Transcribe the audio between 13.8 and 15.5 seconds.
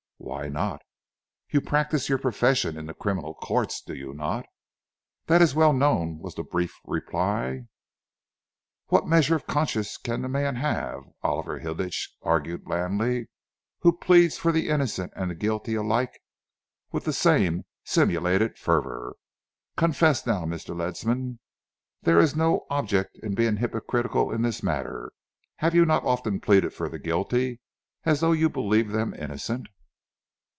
pleads for the innocent and